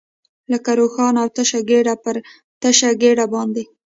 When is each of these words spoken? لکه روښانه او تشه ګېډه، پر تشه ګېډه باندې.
لکه 0.51 0.71
روښانه 0.79 1.19
او 1.23 1.29
تشه 1.35 1.59
ګېډه، 1.69 1.95
پر 2.03 2.15
تشه 2.61 2.89
ګېډه 3.01 3.25
باندې. 3.33 3.63